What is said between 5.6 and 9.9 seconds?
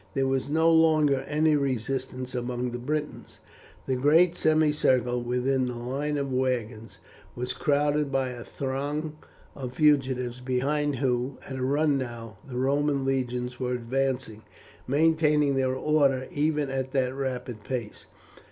the line of wagons was crowded by a throng of